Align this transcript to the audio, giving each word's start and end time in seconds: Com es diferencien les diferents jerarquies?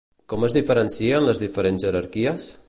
Com 0.33 0.45
es 0.47 0.55
diferencien 0.55 1.27
les 1.29 1.43
diferents 1.45 1.87
jerarquies? 1.89 2.51